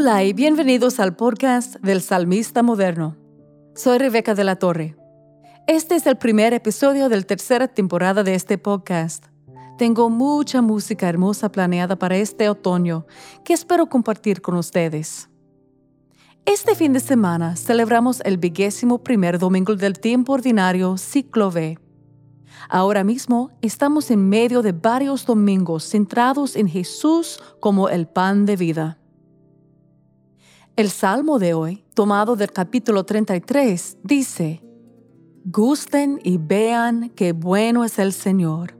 [0.00, 3.18] Hola y bienvenidos al podcast del Salmista Moderno.
[3.74, 4.96] Soy Rebeca de la Torre.
[5.66, 9.26] Este es el primer episodio de la tercera temporada de este podcast.
[9.76, 13.04] Tengo mucha música hermosa planeada para este otoño
[13.44, 15.28] que espero compartir con ustedes.
[16.46, 21.78] Este fin de semana celebramos el vigésimo primer domingo del tiempo ordinario ciclo V.
[22.70, 28.56] Ahora mismo estamos en medio de varios domingos centrados en Jesús como el pan de
[28.56, 28.99] vida.
[30.80, 34.62] El salmo de hoy, tomado del capítulo 33, dice,
[35.44, 38.78] Gusten y vean qué bueno es el Señor.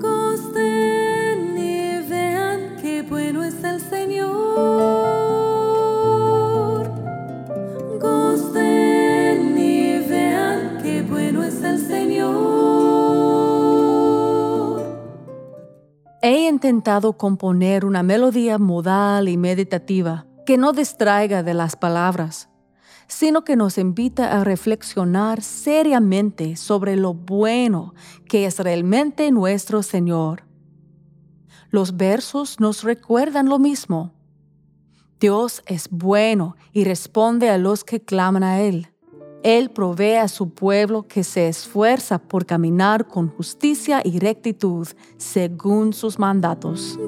[0.00, 4.32] Gusten y vean qué bueno es el Señor.
[8.00, 12.34] Gusten y vean qué bueno es el Señor.
[16.20, 22.48] He intentado componer una melodía modal y meditativa que no distraiga de las palabras,
[23.06, 27.94] sino que nos invita a reflexionar seriamente sobre lo bueno
[28.28, 30.44] que es realmente nuestro Señor.
[31.70, 34.12] Los versos nos recuerdan lo mismo.
[35.20, 38.88] Dios es bueno y responde a los que claman a Él.
[39.42, 45.92] Él provee a su pueblo que se esfuerza por caminar con justicia y rectitud según
[45.92, 46.98] sus mandatos.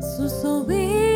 [0.00, 1.09] Lo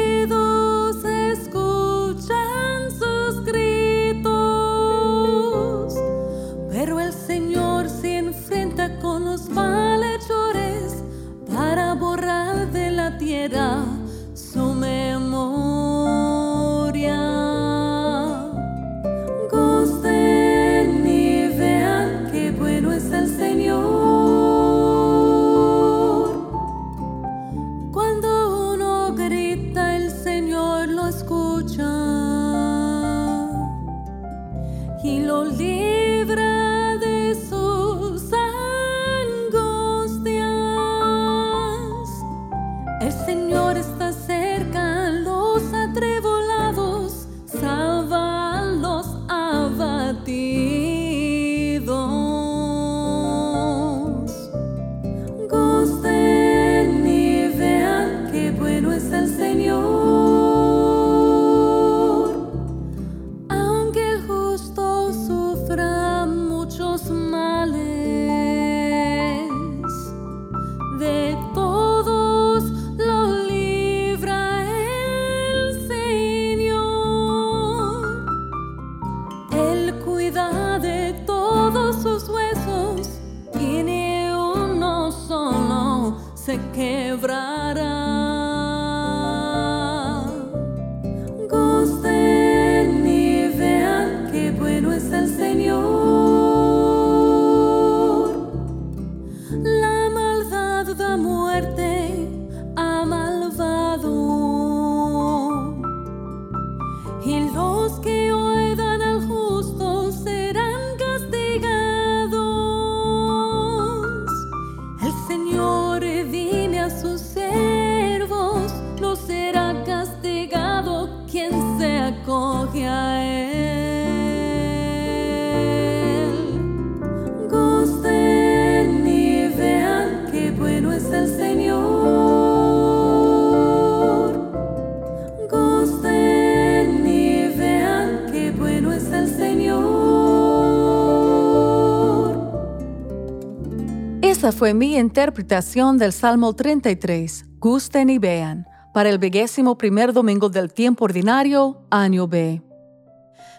[144.65, 147.45] fue mi interpretación del Salmo 33.
[147.59, 152.63] Gusten y vean, para el vigésimo primer domingo del tiempo ordinario, año B.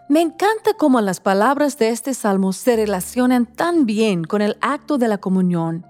[0.10, 4.98] Me encanta cómo las palabras de este salmo se relacionan tan bien con el acto
[4.98, 5.86] de la comunión,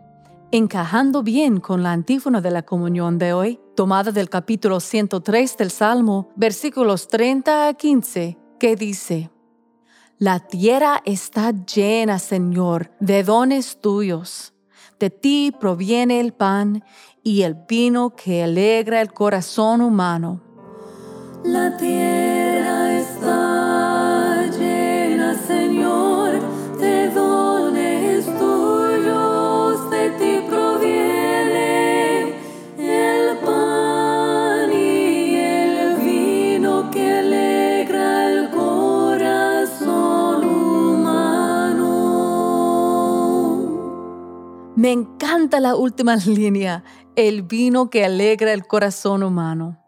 [0.52, 5.72] encajando bien con la antífona de la comunión de hoy, tomada del capítulo 103 del
[5.72, 9.32] Salmo, versículos 30 a 15, que dice,
[10.20, 14.52] La tierra está llena, Señor, de dones tuyos.
[15.00, 16.84] De ti proviene el pan
[17.24, 20.42] y el vino que alegra el corazón humano.
[44.86, 46.84] Me encanta la última línea,
[47.16, 49.84] el vino que alegra el corazón humano.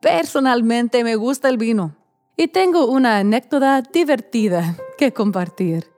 [0.00, 1.94] Personalmente me gusta el vino
[2.34, 5.90] y tengo una anécdota divertida que compartir.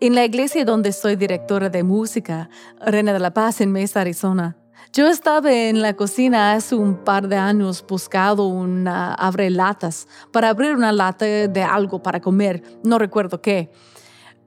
[0.00, 2.48] En la iglesia donde soy directora de música,
[2.80, 4.56] Reina de la Paz en Mesa, Arizona,
[4.94, 10.48] yo estaba en la cocina hace un par de años buscando una abre latas para
[10.48, 13.70] abrir una lata de algo para comer, no recuerdo qué.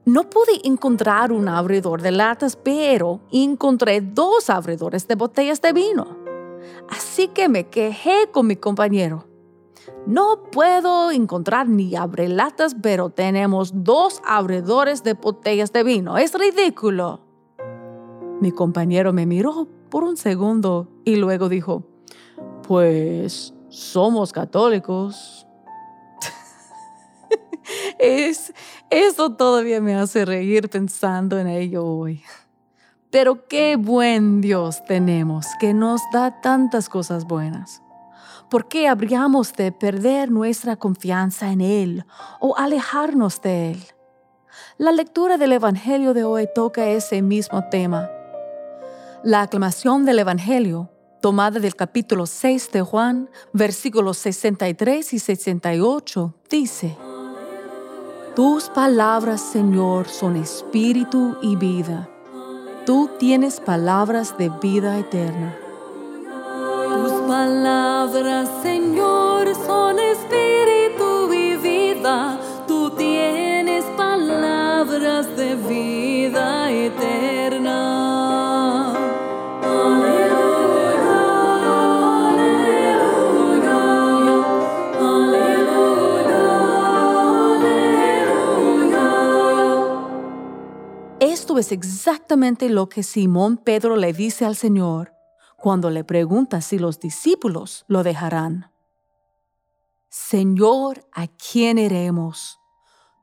[0.04, 6.16] No pude encontrar un abridor de latas, pero encontré dos abridores de botellas de vino.
[6.88, 9.28] Así que me quejé con mi compañero.
[10.06, 16.18] No puedo encontrar ni abrelatas, pero tenemos dos abridores de botellas de vino.
[16.18, 17.20] Es ridículo.
[18.40, 21.84] Mi compañero me miró por un segundo y luego dijo,
[22.66, 25.46] pues somos católicos.
[28.02, 28.52] Es,
[28.90, 32.22] eso todavía me hace reír pensando en ello hoy.
[33.10, 37.82] Pero qué buen Dios tenemos que nos da tantas cosas buenas.
[38.50, 42.04] ¿Por qué habríamos de perder nuestra confianza en Él
[42.40, 43.82] o alejarnos de Él?
[44.78, 48.10] La lectura del Evangelio de hoy toca ese mismo tema.
[49.22, 50.90] La aclamación del Evangelio,
[51.20, 56.96] tomada del capítulo 6 de Juan, versículos 63 y 68, dice,
[58.34, 62.08] Tus palabras, Señor, son espíritu y vida.
[62.86, 65.54] Tú tienes palabras de vida eterna.
[66.88, 72.38] Tus palabras, Señor, son espíritu y vida.
[72.66, 77.31] Tú tienes palabras de vida eterna.
[91.62, 95.14] Es exactamente lo que Simón Pedro le dice al Señor
[95.56, 98.72] cuando le pregunta si los discípulos lo dejarán.
[100.08, 102.58] Señor, ¿a quién iremos?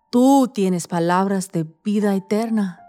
[0.09, 2.79] Tú tienes palabras de vida eterna.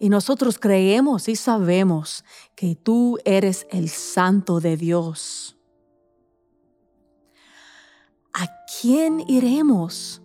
[0.00, 2.24] Y nosotros creemos y sabemos
[2.56, 5.56] que tú eres el Santo de Dios.
[8.32, 8.48] ¿A
[8.80, 10.19] quién iremos?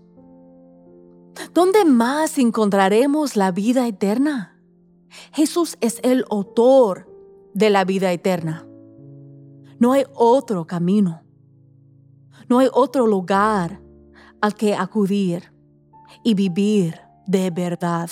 [1.54, 4.60] ¿Dónde más encontraremos la vida eterna?
[5.32, 7.10] Jesús es el autor
[7.54, 8.68] de la vida eterna.
[9.80, 11.24] No hay otro camino.
[12.48, 13.82] No hay otro lugar
[14.42, 15.52] al que acudir
[16.24, 18.10] y vivir de verdad.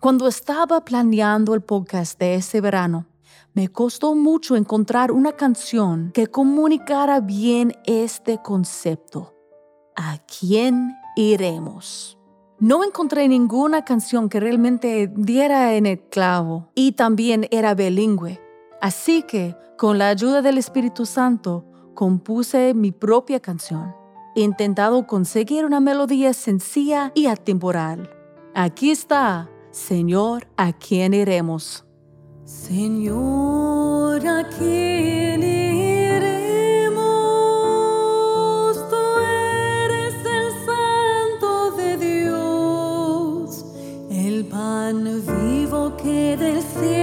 [0.00, 3.06] Cuando estaba planeando el podcast de ese verano,
[3.52, 9.34] me costó mucho encontrar una canción que comunicara bien este concepto.
[9.96, 12.18] ¿A quién iremos?
[12.58, 18.38] No encontré ninguna canción que realmente diera en el clavo y también era bilingüe.
[18.82, 21.64] Así que, con la ayuda del Espíritu Santo,
[21.94, 23.94] compuse mi propia canción.
[24.36, 28.10] He intentado conseguir una melodía sencilla y atemporal.
[28.54, 31.86] Aquí está, Señor, ¿a quién iremos?
[32.44, 36.29] Señor, ¿a quién iremos?
[45.96, 46.99] Que del cielo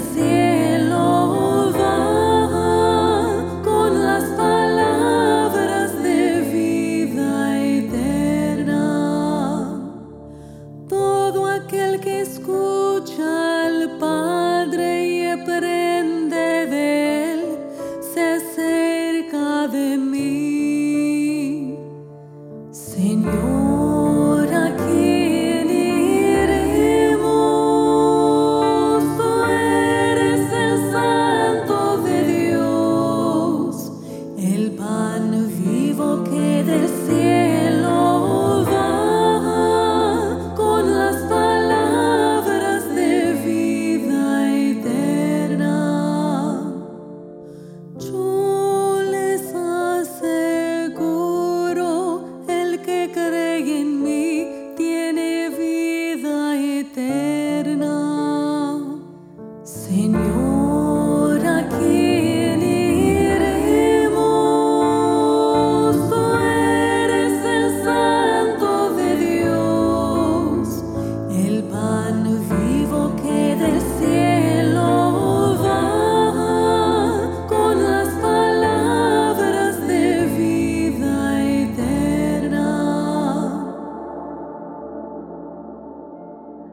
[0.00, 0.39] prazer.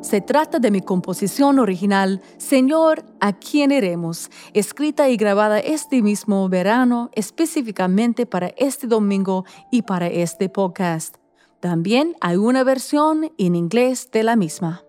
[0.08, 4.32] Se trata de mi composición original, Señor, ¿a quién iremos?
[4.54, 11.18] Escrita y grabada este mismo verano específicamente para este domingo y para este podcast.
[11.60, 14.86] También hay una versión en inglés de la misma.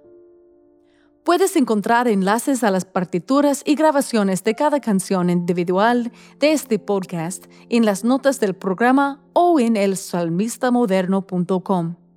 [1.25, 7.46] Puedes encontrar enlaces a las partituras y grabaciones de cada canción individual de este podcast
[7.68, 12.07] en las notas del programa o en elsalmistamoderno.com.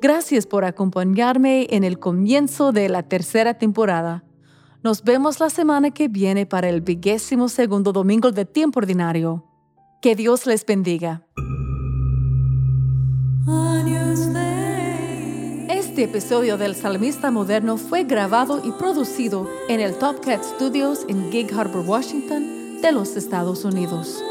[0.00, 4.24] Gracias por acompañarme en el comienzo de la tercera temporada.
[4.84, 9.44] Nos vemos la semana que viene para el vigésimo segundo domingo de tiempo ordinario.
[10.00, 11.26] Que Dios les bendiga.
[15.68, 21.32] Este episodio del Salmista Moderno fue grabado y producido en el Top Cat Studios en
[21.32, 24.22] Gig Harbor, Washington, de los Estados Unidos.